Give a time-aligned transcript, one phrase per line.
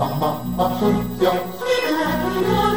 [0.00, 0.90] 爸爸妈妈说
[1.20, 2.69] 小